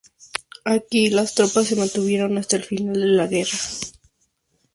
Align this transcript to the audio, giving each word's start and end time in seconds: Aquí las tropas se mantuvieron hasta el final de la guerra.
Aquí 0.65 1.11
las 1.11 1.35
tropas 1.35 1.67
se 1.67 1.75
mantuvieron 1.75 2.35
hasta 2.39 2.55
el 2.55 2.63
final 2.63 2.93
de 2.95 3.05
la 3.05 3.27
guerra. 3.27 3.59